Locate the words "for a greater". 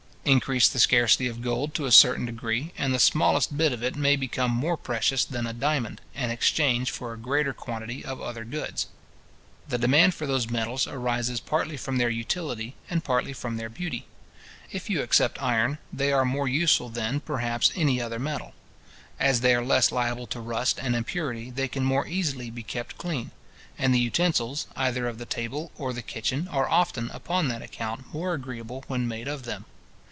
6.91-7.53